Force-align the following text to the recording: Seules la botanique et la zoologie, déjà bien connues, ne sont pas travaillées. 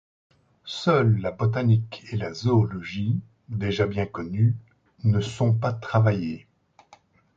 Seules 0.65 1.17
la 1.19 1.29
botanique 1.29 2.03
et 2.11 2.17
la 2.17 2.33
zoologie, 2.33 3.19
déjà 3.49 3.85
bien 3.85 4.07
connues, 4.07 4.55
ne 5.03 5.21
sont 5.21 5.53
pas 5.53 5.73
travaillées. 5.73 6.47